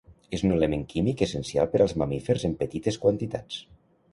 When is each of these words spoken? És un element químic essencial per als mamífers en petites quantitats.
És 0.35 0.43
un 0.45 0.53
element 0.55 0.85
químic 0.93 1.21
essencial 1.27 1.69
per 1.75 1.81
als 1.87 1.95
mamífers 2.03 2.47
en 2.51 2.57
petites 2.63 2.99
quantitats. 3.05 3.61